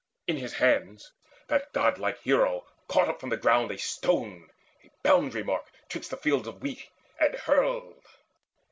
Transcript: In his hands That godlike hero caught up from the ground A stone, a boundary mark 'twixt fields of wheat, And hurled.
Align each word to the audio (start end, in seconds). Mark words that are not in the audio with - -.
In 0.25 0.35
his 0.37 0.53
hands 0.53 1.11
That 1.47 1.71
godlike 1.73 2.21
hero 2.23 2.65
caught 2.87 3.07
up 3.07 3.19
from 3.19 3.29
the 3.29 3.37
ground 3.37 3.69
A 3.69 3.77
stone, 3.77 4.49
a 4.83 4.89
boundary 5.03 5.43
mark 5.43 5.67
'twixt 5.89 6.17
fields 6.23 6.47
of 6.47 6.63
wheat, 6.63 6.89
And 7.19 7.35
hurled. 7.35 8.03